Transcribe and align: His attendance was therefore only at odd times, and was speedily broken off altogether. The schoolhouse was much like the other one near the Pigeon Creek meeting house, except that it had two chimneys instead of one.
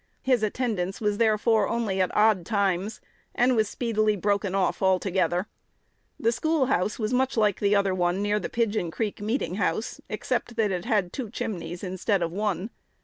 His 0.23 0.41
attendance 0.41 0.99
was 0.99 1.19
therefore 1.19 1.67
only 1.69 2.01
at 2.01 2.17
odd 2.17 2.43
times, 2.43 3.01
and 3.35 3.55
was 3.55 3.69
speedily 3.69 4.15
broken 4.15 4.55
off 4.55 4.81
altogether. 4.81 5.45
The 6.19 6.31
schoolhouse 6.31 6.97
was 6.97 7.13
much 7.13 7.37
like 7.37 7.59
the 7.59 7.75
other 7.75 7.93
one 7.93 8.19
near 8.19 8.39
the 8.39 8.49
Pigeon 8.49 8.89
Creek 8.89 9.21
meeting 9.21 9.57
house, 9.61 10.01
except 10.09 10.55
that 10.55 10.71
it 10.71 10.85
had 10.85 11.13
two 11.13 11.29
chimneys 11.29 11.83
instead 11.83 12.23
of 12.23 12.31
one. 12.31 12.71